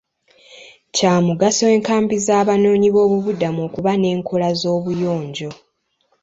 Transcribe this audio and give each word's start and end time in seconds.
Kya 0.95 1.13
mugaso 1.27 1.63
enkambi 1.75 2.15
z'abanoonyiboobubudamu 2.25 3.59
okuba 3.67 3.91
n'enkola 3.97 4.47
z'obuyonjo. 4.59 5.49